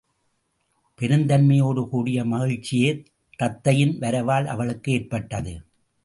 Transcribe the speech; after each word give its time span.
பெருந்தன்மையோடு 0.99 1.89
கூடிய 1.89 2.23
மகிழ்ச்சியே 2.23 2.89
தத்தையின் 3.39 3.93
வரவால் 3.99 4.45
அவளுக்கு 4.45 4.91
ஏற்பட்டது. 4.91 5.53